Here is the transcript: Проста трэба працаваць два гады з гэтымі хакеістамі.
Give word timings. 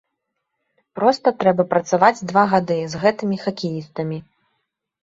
Проста 0.99 1.33
трэба 1.43 1.67
працаваць 1.75 2.25
два 2.33 2.43
гады 2.55 2.79
з 2.95 3.07
гэтымі 3.07 3.37
хакеістамі. 3.47 4.17